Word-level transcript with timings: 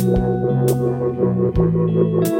Forget 0.00 2.39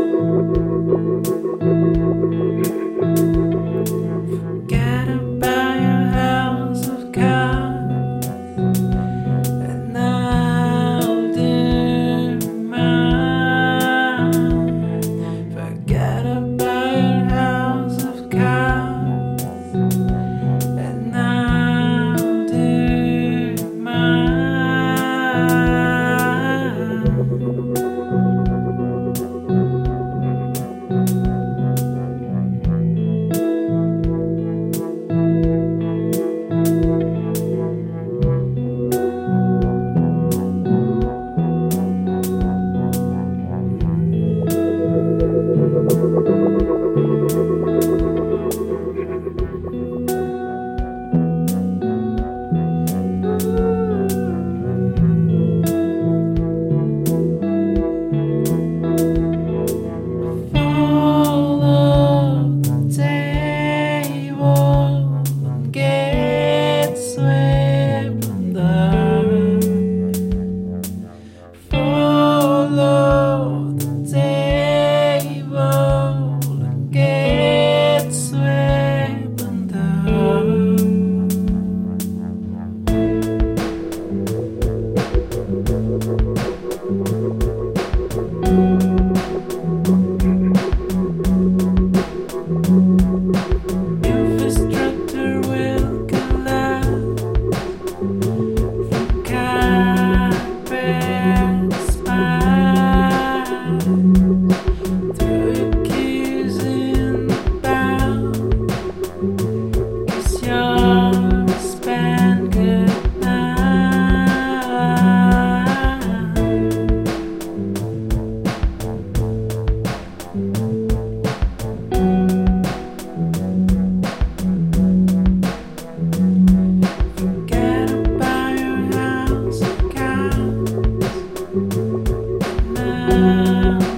Música 133.11 133.90